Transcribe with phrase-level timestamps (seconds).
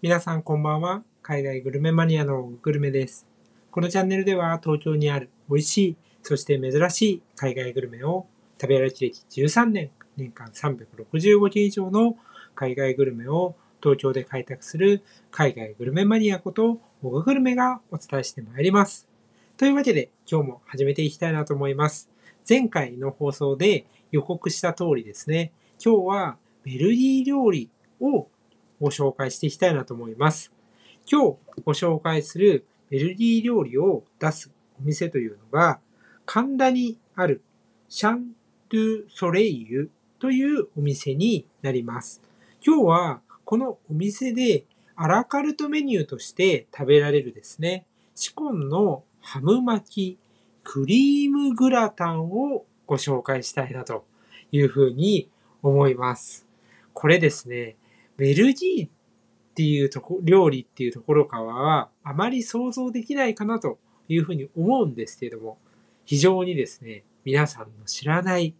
[0.00, 1.02] 皆さんこんばんは。
[1.22, 3.26] 海外グルメマニアのグルメです。
[3.72, 8.28] このチャンネルでは東京にある美味しい、そして珍しい海外グルメを
[8.60, 12.16] 食べ歩き歴13年、年間365件以上の
[12.54, 19.08] 海外グルメを東京で開拓する海外グルメマニアことオググルメがお伝えしてまいります。
[19.56, 22.08] というわけで今日も始めていきたいなと思います。
[22.48, 25.50] 前回の放送で予告した通りですね、
[25.84, 27.68] 今日はベルギー料理
[27.98, 28.28] を
[28.80, 30.52] ご紹介していきたいなと思います。
[31.10, 34.50] 今日ご紹介するベルギー料理を出す
[34.80, 35.80] お店というのが、
[36.26, 37.42] 神田にある
[37.88, 38.32] シャン
[38.70, 42.20] ドゥソレイユというお店になります。
[42.64, 44.64] 今日はこのお店で
[44.94, 50.18] アラカルトメニューとして食べられるですね、シコンのハム巻き、
[50.64, 54.04] クリームグラタンをご紹介したいなと
[54.52, 55.30] いうふうに
[55.62, 56.46] 思います。
[56.92, 57.76] これですね、
[58.18, 58.90] ベルギーっ
[59.54, 65.58] ていうとこ、料理っていうところからは、あまり想像できないかなというふうに思うんですけれども、
[66.04, 68.54] 非常にですね、皆さんの知らない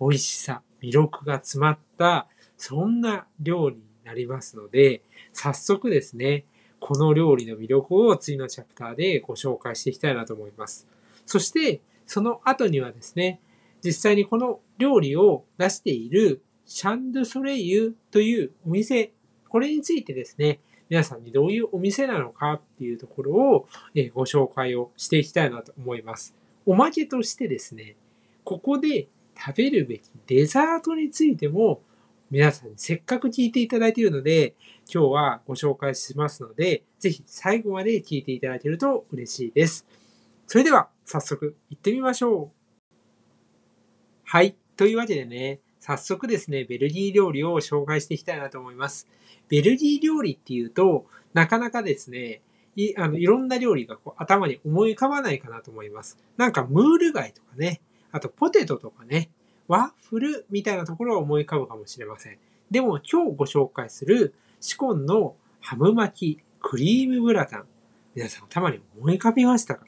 [0.00, 6.44] 美味しさ、魅力が詰まった、そんな料理になりますので、早速ですね、
[6.78, 10.86] この料理の魅力を次のチャプターでご紹介していきたいなと思います。
[11.26, 13.40] そして、その後にはですね、
[13.84, 19.12] 実際にこの料理を出しているシャンドゥソレイユというお店、
[19.48, 26.32] これについてですね、皆さんにどういうお店なのかっていうところをえご紹介をしていきたいなと思います。
[26.64, 27.96] おまけとしてですね、
[28.44, 31.82] ここで食べるべきデザートについても
[32.30, 34.54] 皆さんにせっかく聞いていただいているので、
[34.88, 39.88] 今日はご紹介しますので、ぜひ最後まで聞いていただけると嬉しいです。
[40.46, 42.50] それでは早速行ってみましょう。
[44.22, 44.54] はい。
[44.76, 49.08] というわけでね、早速ですね、ベルギー料理を紹介していきたいなと思います。
[49.48, 52.42] ベルギー料理っていうと、なかなかですね、
[52.76, 56.18] いあのいろんな料理がこう頭に思い浮かばないかなと思います。
[56.36, 57.80] なんかムール貝とかね、
[58.12, 59.30] あとポテトとかね、
[59.66, 62.38] ワッフルみたいなところは思い浮かぶかもしれません。
[62.70, 67.66] でも今日ご紹介するシコンのハム巻きクリームグラタン。
[68.14, 69.86] 皆さん頭に思い浮かびましたか？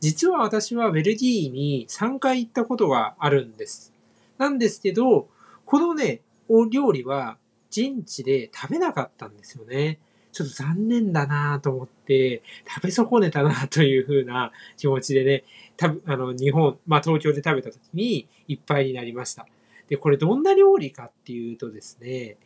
[0.00, 3.92] 実は私はベルギーに3回行ったことがあるんです。
[4.38, 5.28] なんですけど、
[5.72, 7.38] このね、お料理は
[7.70, 10.00] 現地で食べなかったんですよね。
[10.30, 15.44] ちょっと残念だなと思って、食べ損ねたなという風な 気持ちでね、
[15.78, 19.46] たぶあの、日本、まあ東京で食べた時にいっぱいになりました。
[19.88, 22.36] で、これどんな料理かっていうとですね、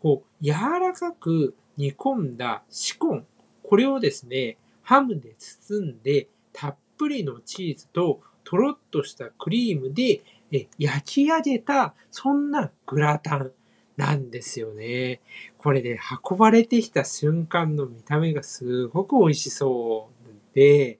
[0.00, 3.26] こう、柔らかく煮込んだシコン、
[3.62, 10.22] これをですね、ハムで包んで、たっぷりのチーズととろっとしたクリームで
[10.52, 13.52] え焼き上げた、そんなグラタン
[13.96, 15.20] なんですよね。
[15.58, 20.98] これね、運ばれてきた瞬間の見た目がすごく美味しそうで、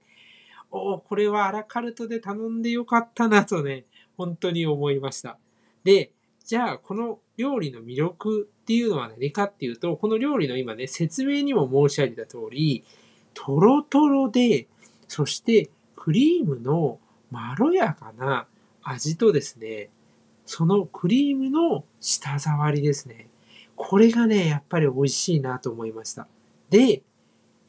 [0.71, 3.85] おーこれはアラカルトで頼んでよかったなとね、
[4.17, 5.39] 本当に思いました。
[5.83, 6.13] で、
[6.45, 12.85] じゃあ、この料理の魅力っていうのは何かっていうと、この料理の今ね、説明にも申し上げた通り、
[13.35, 14.67] とろとろで、
[15.09, 16.99] そしてクリームの
[17.31, 18.47] まろやかな
[18.91, 19.91] 味とですね、
[20.45, 23.29] そのクリームの舌触りですね。
[23.77, 26.27] これがね、やっぱり美味しいなと思いました。
[26.71, 27.03] で、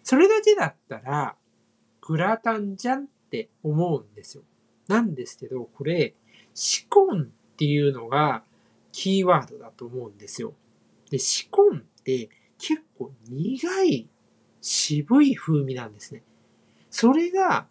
[0.04, 1.36] それだけだったら、
[2.02, 4.44] グラタンじゃんって思うんですよ。
[4.88, 6.16] なんですけど、これ、
[6.54, 8.44] シコンっていうのが
[8.92, 10.54] キーワードだと思うんですよ。
[11.12, 14.10] で、シコンって結構苦い、
[14.60, 16.24] 渋い風味なんですね。
[16.90, 17.68] それが、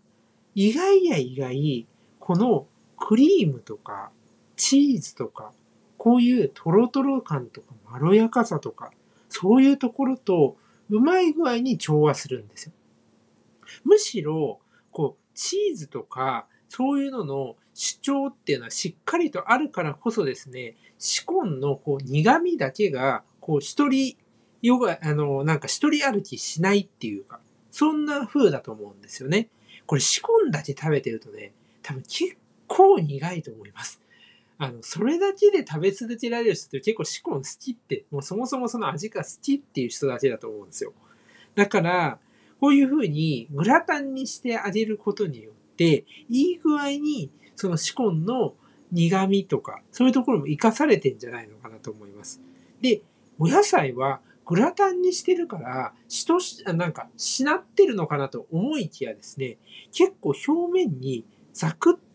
[0.55, 1.87] 意外や意外、
[2.19, 2.67] この
[3.01, 4.13] クリームとか
[4.61, 5.53] チーズとか、
[5.97, 8.93] こういうトロトロ感とかまろやかさとか、
[9.29, 10.57] そういうところと
[10.91, 12.73] うまい具合に調和するんですよ。
[13.85, 14.61] むしろ、
[14.93, 24.17] こう、チーズとか、そういうのの主張っていうのはしっかりとあるからこそですね、シコンのこう苦味だけが、こう一人、
[24.63, 29.49] よが、あの、なんか一人歩きしないっていうか、そんな風だと思うんですよね。
[29.87, 32.37] これシコンだけ食べてるとね、多分結
[32.71, 34.01] 構苦いと思います。
[34.59, 40.93] あの、それだけで食べ続けられる人って結構シコン好きって、もうそもそもその味が好きっていう人だけだと思うんですよ。
[41.57, 42.19] だから、
[42.61, 48.55] こういう風にグラタンにしてあげることによって、いい具合にそのシコンの
[48.93, 52.41] 苦味とか、そういうところも活かされてんじゃないのかなと思います。
[52.81, 53.03] で、
[53.39, 59.57] お野菜はグラタンにしてるから、しとし、なんか、しなってるのかなと思いきやですね、
[59.93, 62.10] 結構表面にザクッ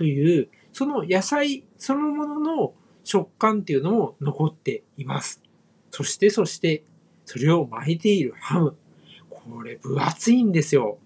[0.00, 2.72] という、その野菜そのものの
[3.04, 5.42] 食感っていうのも残っています。
[5.90, 6.84] そして、そして、
[7.26, 8.78] それを巻いているハム。
[9.28, 10.96] これ分厚いんですよ。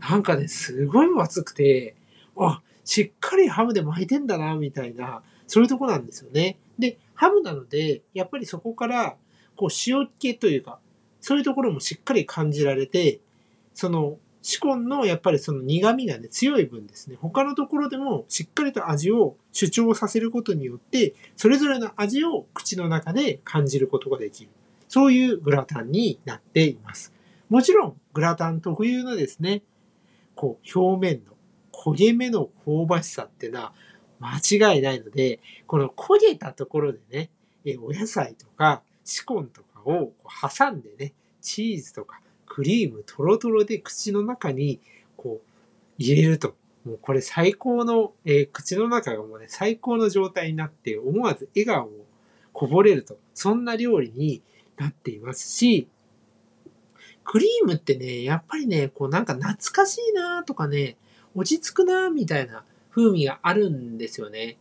[0.00, 1.94] なんかね、すごい分厚くて、
[2.36, 6.58] あ、しっかりハムで巻いてんだな、みたいな、そういうとこなんですよね。
[6.80, 9.14] で、ハムなので、やっぱりそこから、
[9.54, 10.80] こう、塩気というか、
[11.20, 13.20] そういうところもしっかり感じられて、
[13.72, 24.50] その、シコンのやっぱりその苦味がね、強い分ですね、他のところでもしっかりと味を主張させることによって、それぞれの味を口の中で感じることができる。
[24.88, 27.12] そういうグラタンになっています。
[27.48, 29.62] もちろん、グラタン特有のですね、
[30.34, 31.32] こう、表面の
[31.72, 33.72] 焦げ目の香ばしさっていうのは
[34.18, 37.30] 間違いないので、この焦げたところでね、
[37.80, 40.12] お野菜とかシコンとかを
[40.56, 42.20] 挟んでね、チーズとか
[42.52, 44.78] クリームトロトロで口の中に
[45.16, 45.50] こう
[45.96, 46.54] 入れると、
[46.84, 51.90] もうこれ最高の、えー、口の中がもうね、最高の状態になって思わず笑顔を
[52.52, 54.42] こぼれると、そんな料理に
[54.76, 55.88] なっていますし、
[57.24, 60.98] クリームってね、やっぱりね、こうなんか懐かしいなとかね、
[61.34, 64.58] 落ち着くなみたいな風味があるんですよね。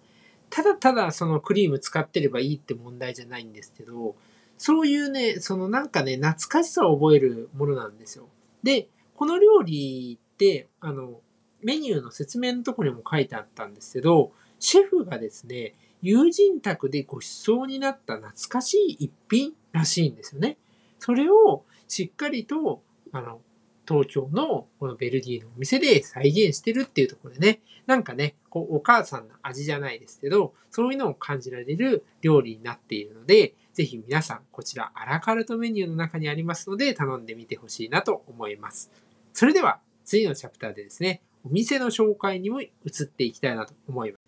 [0.50, 4.16] ただただそのクリーム使ってればいいって問題じゃないんですけど、
[4.64, 8.30] そういうね、そのなんかね、懐かしさを覚えるものなんですよ。
[8.62, 11.22] で、この料理って、あの、
[11.64, 15.74] メニューの説明のところにも書いてあったんですけど、シェフがですね、
[16.04, 20.60] 友人宅でご馳走になった懐かしい一品らしいんですよね。
[21.00, 23.42] それをしっかりと、あの、
[23.88, 38.92] 東京のこのベルギーのお店で再現してるっていうところでね、なんかね、こうお母さんの味じゃないですけど、そういうのを感じられる料理になっているので、ぜひ皆さん、こちらアラカルトメニューの中にありますので、頼んでみてほしいなと思います。
[39.34, 42.68] それでは、次のチャプターでですね、お店の紹介にも移
[43.06, 44.22] っていきたいなと思います。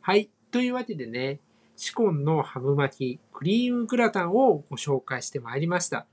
[0.00, 0.30] はい。
[0.50, 1.38] というわけでね、
[1.76, 6.04] シコンのハム巻き、クリームグラタンをご紹介してまいりました。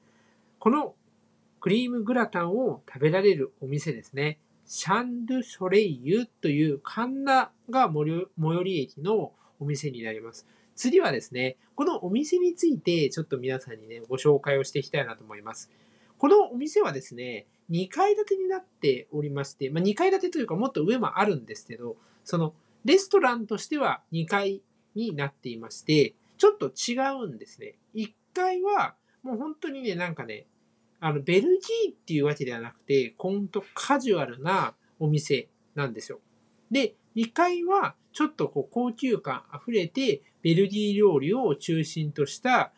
[0.60, 0.94] この
[1.60, 4.38] クリームグラタンを食べられるお店ですね。
[4.68, 10.46] シャンドゥ・ソレイユという神田が最寄り駅のお店になります。
[10.76, 15.72] 次はですね、このお店についてちょっと皆さんにね、ご紹介をしていきたいなと思います。
[16.18, 24.62] このお店はですね、2階建てになっておりまして、まあ、2階建てというかもっと上もあるんですけど、そのレストランとしては2階
[24.96, 27.76] になっていまして、ちょっと違うんですね。
[27.96, 30.46] 1階はもう本当にね、なんかね、
[31.00, 36.20] あの、ベルギーっていうわけではなくて、ほんとカジュアルなお店なんですよ。
[36.72, 42.72] で、2階はちょっとこう高級感あふれて、ベルギー料理を中心とした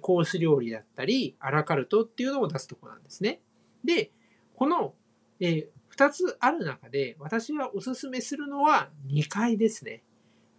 [0.00, 3.40] コース料理だったり、アラカルトっていうのを出すとこなんですね。
[3.84, 4.10] で、
[4.56, 4.94] この、
[5.40, 5.68] 2
[6.10, 10.02] つある中で、私がおすすめするのは2階ですね。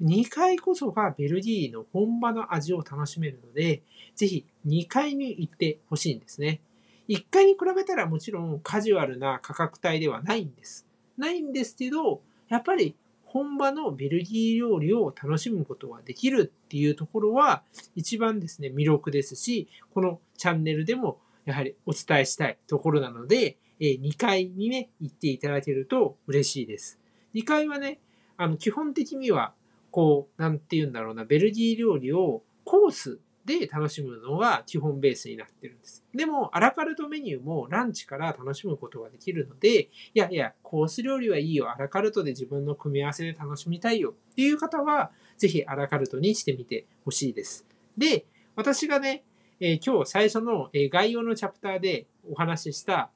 [0.01, 3.83] 2階こそがベルギーの本場の味を楽しめるので、
[4.15, 6.61] ぜひ2階に行ってほしいんですね。
[7.09, 10.87] 1階に比べたらもちろんカジュアルな価格帯ではないんです。
[11.17, 12.95] ないんですけど、やっぱり
[13.33, 17.63] 本場のベルギー料理を楽しむことができるっていうところは
[17.95, 26.99] 一番ですね、魅力ですし、このチャンネルでもやはりお伝えしたいところなので、2階にね、行っていただけると嬉しいです。
[27.33, 27.99] 2階はね、
[28.37, 29.53] あの、基本的には、
[29.89, 36.03] こう、なんて言うんだろうな、ベルギー料理をコースで楽しむのが基本ベースになってるんです。
[36.13, 41.69] でも、アラカルトメニューもランチから楽しむことができるので、いやいや、コース料理はいいよ。
[41.69, 47.65] アラカルトで自分の組み合わせで楽しみたいよっていう方は、ぜひアラカルトにしてみてほしいです。
[47.97, 49.23] で、私がね、
[49.59, 53.11] えー、今日最初の、え概要のチャプターでお話しした、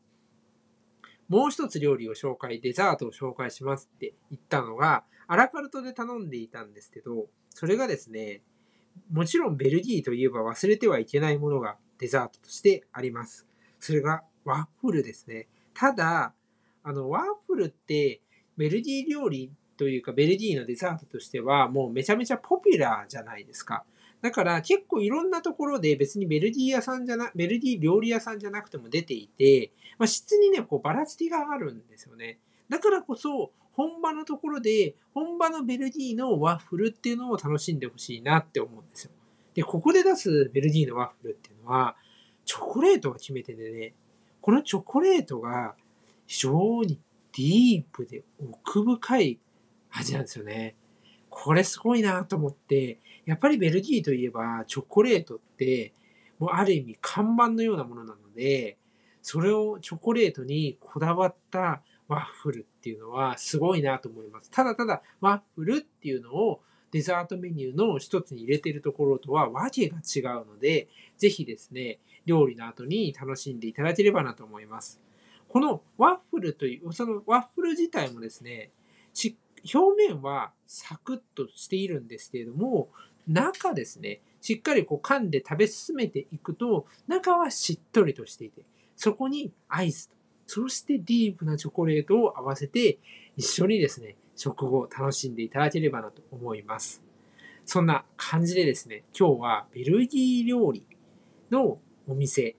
[1.29, 8.41] もう一つ料理を紹介、デザートを紹介しますって言ったのが、アラカルトで頼んでいたんですけど、それがですね、
[9.11, 13.45] もちろんベルギーといえば忘れてはいけないものがデザートとしてあります。
[13.79, 15.47] それがワッフルですね。
[15.73, 16.33] ただ、
[16.83, 18.21] あの、ワッフルって
[18.57, 23.85] ベルギー料理というかベルギーのデザートとしてはもうめちゃめちゃポピュラーじゃないですか。
[24.21, 32.39] だから結構いろんなところで別にベルギー屋さんじゃな、ベルギー料理屋さんじゃなくても出ていて、まあ、質にね、こうばらつきがあるんですよね。
[32.69, 39.11] だからこそ、本場のところで、本場のベルギーのワッフルっていうのを楽しんでほしいなって思うんですよ。
[39.53, 41.95] で、ここで出すベルギーのワッフルっていうのは、
[42.43, 43.93] チョコレートが決め手でね、
[44.41, 45.75] このチョコレートが
[46.25, 46.99] 非常に
[47.37, 49.39] ディープで奥深い
[49.91, 50.75] 味なんですよね。
[51.29, 55.93] これすごいなと思って、やっぱりベルギーといえばチョコレートって、
[56.39, 58.77] もうある意味看板のようなものなので、
[59.21, 64.51] それをチョコレートにこだわったワッフルっていうのはすごいなと思います。
[64.51, 66.61] ただただワッフルっていうのを
[66.91, 70.87] デザートメニューの一つに入れてるところとはわけが違うので、
[71.17, 75.01] ぜひですね、料理の後に楽しんでいただければなと思います。
[75.49, 78.71] このワッフルという、そのワッフル自体もですね、
[79.73, 82.89] 表面はサクッとしているんですけれども、
[83.27, 88.63] 中ですね、しっかりこう噛んで食べ進めていくと、中はしっとりとしていて、
[88.95, 90.15] そこにアイスと、
[90.47, 92.97] そしてディープなチョコレートを合わせて、
[93.35, 97.03] 一緒にですね、食後を楽しんでいただければなと思います。
[97.65, 100.85] そんな感じでですね、今日はベルギー料理
[101.51, 102.55] のお店、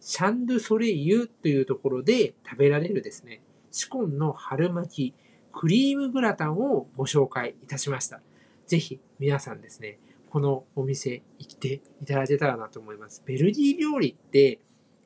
[0.00, 3.40] シャンドゥソレイユというところで食べられるですね、
[3.70, 5.14] シコンの春巻き、
[5.52, 8.20] クリームグラタンをご紹介いたしました。
[8.66, 13.22] ぜひ皆さんですね、このお店行っていただけたらなと思います。
[13.24, 14.58] ベルギー料理って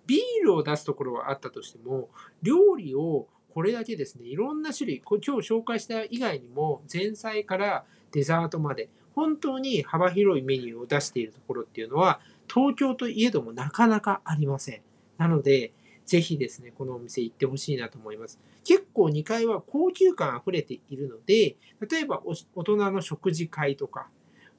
[0.08, 2.08] ビールを出すところはあったとしても、
[2.42, 12.20] 料理をこれだけですね、いろんな種類、今日紹介した以外にも、前菜からデザートまで、本当に幅広いメニューを出しているところっていうのは、
[12.52, 14.80] 東京といえどもなかなかありません。
[15.18, 15.72] なので、
[16.06, 18.38] ぜひですね、このお店行ってほしいなと思います。
[18.64, 21.56] 結構2階は高級感溢れているので、
[21.90, 22.22] 例えば
[22.54, 24.08] 大人の食事会とか、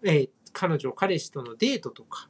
[0.03, 2.29] えー、彼女、彼氏とのデートとか、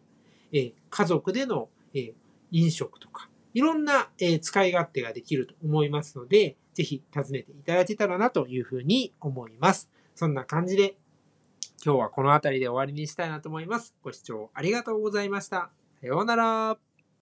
[0.54, 2.14] えー、家族での、えー、
[2.51, 9.89] 飲食とか、いろんな、え使い勝手ができると思いますので、ぜひ訪ねていただけたらなというふうに思います。
[10.15, 10.98] そんな感じで、
[11.84, 13.96] 今日はこの辺りで終わりにしたいなと思います。
[14.03, 15.72] ご視聴ありがとうございました。
[16.01, 16.88] さようなら。